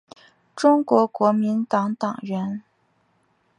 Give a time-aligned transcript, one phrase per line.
[0.55, 2.63] 中国国民党党员。